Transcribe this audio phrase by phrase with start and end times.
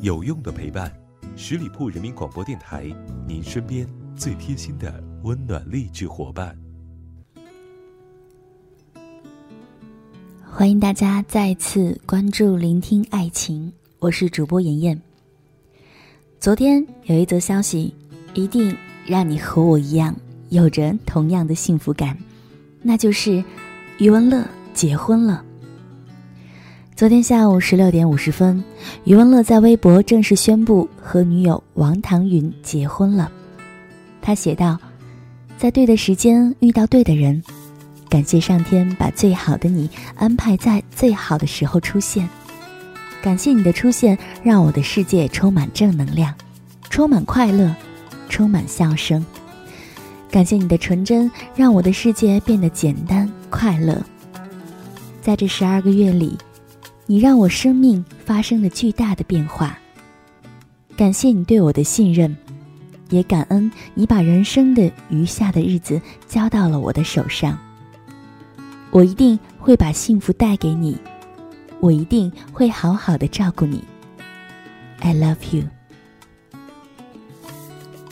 [0.00, 0.92] 有用的陪伴，
[1.36, 2.84] 十里铺人民广播电台，
[3.26, 6.56] 您身边最贴心的温暖励志伙伴。
[10.42, 15.02] 欢迎大家再次关注、聆听爱情，我是主播妍妍。
[16.38, 17.92] 昨天有一则消息，
[18.34, 20.14] 一定让你和我一样
[20.50, 22.16] 有着同样的幸福感，
[22.82, 23.42] 那就是
[23.98, 25.44] 余文乐结婚了。
[26.96, 28.62] 昨天下午十六点五十分，
[29.02, 33.28] 余文乐在微博正式宣布和女友王唐云结婚了。
[34.22, 34.78] 他写道
[35.58, 37.42] ：“在对的时间遇到对的人，
[38.08, 42.28] 感谢上天把最好的你安排在最好的时候出现。
[43.20, 46.32] 感谢你的出现，让我的世界充满正能量，
[46.90, 47.74] 充满快乐，
[48.28, 49.26] 充满笑声。
[50.30, 54.00] 感谢你的纯真，让我的世界变得简单快乐。
[55.20, 56.38] 在这十二个月里。”
[57.06, 59.78] 你让我生命发生了巨大的变化。
[60.96, 62.34] 感谢你对我的信任，
[63.10, 67.58] 也感恩你把人生的余下的日子交到了我的手上。
[68.90, 70.96] 我一定会把幸福带给你，
[71.80, 73.82] 我一定会好好的照顾你。
[75.00, 75.64] I love you。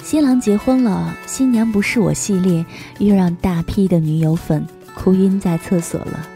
[0.03, 2.67] 新郎结婚了，新娘不是我系列
[2.99, 6.29] 又让大批的女友粉哭晕在厕所了。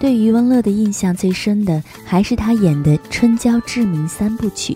[0.00, 4.74] 对余文乐的印象最深的还是他演的《春娇志明》三部曲。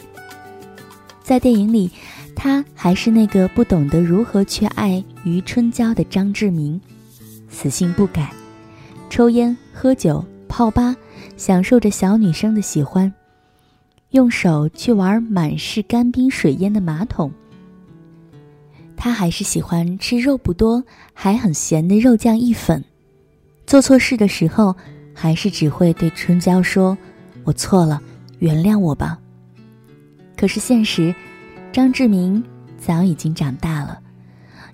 [1.22, 1.90] 在电影里，
[2.36, 6.78] 他还是那个不懂得如何去爱余春娇的张志明，
[7.48, 8.30] 死性不改，
[9.08, 10.94] 抽烟喝酒泡吧，
[11.38, 13.10] 享受着小女生的喜欢，
[14.10, 17.32] 用手去玩满是干冰水烟的马桶。
[18.94, 22.84] 他还是喜欢吃肉不多还很咸的肉酱意粉，
[23.66, 24.76] 做错事的时候。
[25.14, 26.98] 还是只会对春娇说
[27.44, 28.02] ：“我错了，
[28.40, 29.18] 原谅我吧。”
[30.36, 31.14] 可是现实，
[31.72, 32.42] 张志明
[32.76, 33.98] 早已经长大了，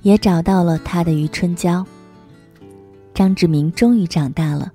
[0.02, 1.86] 也找到了他的余春娇。
[3.14, 4.72] 张志明终于长大了，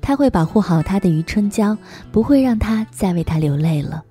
[0.00, 1.78] 他会保护好他的余春娇，
[2.10, 4.02] 不会让他再为他流泪了。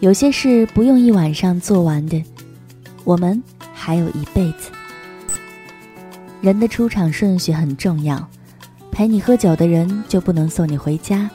[0.00, 2.22] 有些事不用一晚上做完的，
[3.04, 3.40] 我们
[3.72, 4.70] 还有一辈子。
[6.42, 8.28] 人的出场顺序很重要。
[8.94, 11.28] 陪你喝酒的人就不能送你回家。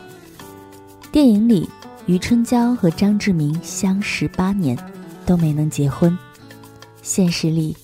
[1.12, 1.70] 电影里，
[2.06, 4.78] 余春娇和张志明相识八年，
[5.26, 6.18] 都没能结婚。
[7.02, 7.76] 现实里，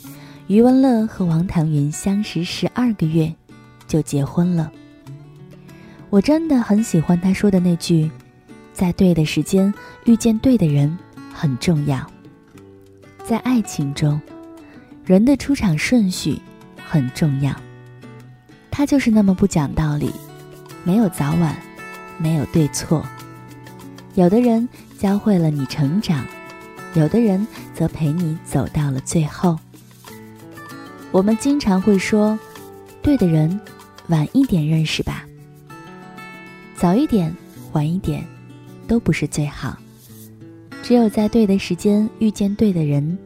[0.48, 3.36] 余文乐和王唐云相识十二个月，
[3.86, 4.72] 就结婚了。
[6.10, 8.10] 我真的很喜欢他说的那句
[8.72, 9.74] ：“在对的时间
[10.06, 10.98] 遇见对的人
[11.34, 12.00] 很重要。”
[13.28, 14.22] 在爱情中，
[15.04, 16.40] 人的出场顺序
[16.88, 17.54] 很重要。
[18.78, 20.12] 他就是那么不讲道理，
[20.84, 21.56] 没有早晚，
[22.18, 23.06] 没有对错。
[24.16, 24.68] 有的人
[25.00, 26.26] 教会了你成长，
[26.94, 29.58] 有的人则陪你走到了最后。
[31.14, 32.38] 我们经常会说，
[33.02, 33.58] 对的人，
[34.10, 35.24] 晚一点认识吧。
[36.76, 37.34] 早一点，
[37.72, 38.26] 晚一点，
[38.90, 39.78] 都不是最好。
[40.84, 43.18] 只有在对的时间遇见对的人，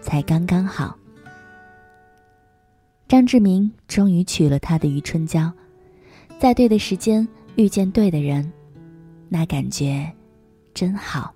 [0.00, 0.96] 才刚刚好。
[3.08, 5.50] 张志明终于娶了他的余春娇，
[6.38, 7.26] 在对的时间
[7.56, 8.52] 遇见对的人，
[9.30, 10.06] 那感觉
[10.74, 11.32] 真好。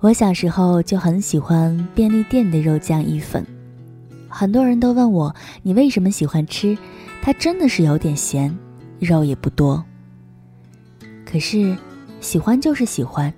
[0.00, 3.42] 我小时候就很喜欢便利店的肉酱意粉，
[4.28, 6.76] 很多人都问我你为什么喜欢吃，
[7.22, 8.54] 它真的是有点咸，
[8.98, 9.82] 肉也不多。
[11.24, 11.74] 可是
[12.20, 13.32] 喜欢就是喜欢，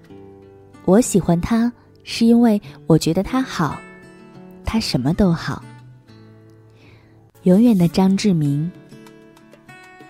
[0.84, 3.78] 我喜欢它是因为我觉得它好，
[4.64, 5.62] 它什么都好。
[7.46, 8.68] 永远的张志明，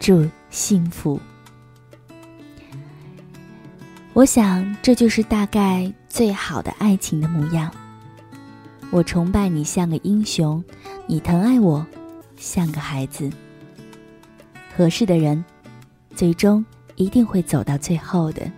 [0.01, 1.21] 祝幸福。
[4.15, 7.71] 我想这就是大概最好的爱情的模样。
[8.91, 10.65] 我崇拜你像个英雄，
[11.07, 11.87] 你疼爱我
[12.39, 13.31] 像个孩子。
[14.75, 15.45] 合适的人，
[16.15, 16.65] 最终
[16.95, 18.51] 一定会走到最后的，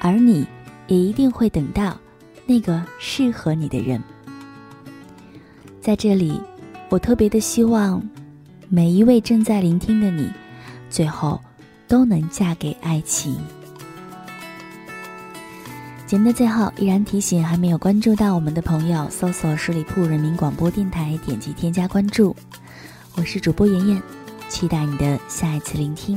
[0.00, 0.46] 而你
[0.86, 2.00] 也一定会等到
[2.46, 4.02] 那个适合你的人。
[5.82, 6.40] 在这里。
[6.88, 8.02] 我特别的希望，
[8.68, 10.30] 每一位正在聆听的你，
[10.88, 11.40] 最后
[11.88, 13.36] 都能嫁给爱情。
[16.06, 22.36] 节目的最后，依然提醒还没有关注到我们的朋友，搜索十里铺人民广播电台，点击添加关注。
[23.16, 24.02] 我是主播妍妍，
[24.48, 26.16] 期待你的下一次聆听。